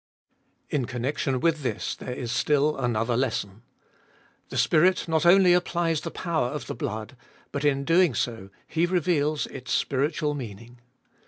In 0.71 0.85
connection 0.85 1.39
with 1.41 1.61
this 1.61 1.93
there 1.95 2.11
is 2.15 2.31
still 2.31 2.75
another 2.75 3.15
lesson. 3.15 3.61
The 4.49 4.57
Spirit 4.57 5.07
not 5.07 5.27
only 5.27 5.53
applies 5.53 6.01
the 6.01 6.09
power 6.09 6.47
of 6.47 6.65
the 6.65 6.73
blood, 6.73 7.15
but 7.51 7.63
in 7.63 7.85
doing 7.85 8.15
so 8.15 8.49
He 8.67 8.87
reveals 8.87 9.45
its 9.45 9.71
spiritual 9.71 10.33
meaning. 10.33 10.79